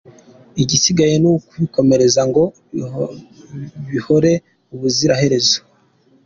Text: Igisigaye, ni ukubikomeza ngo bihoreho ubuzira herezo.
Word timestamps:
Igisigaye, 0.61 1.15
ni 1.21 1.29
ukubikomeza 1.31 2.21
ngo 2.29 2.43
bihoreho 3.91 4.43
ubuzira 4.73 5.13
herezo. 5.21 5.59